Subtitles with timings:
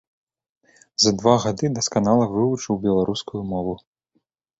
[1.03, 3.77] За два гады дасканала вывучыў беларускую мову.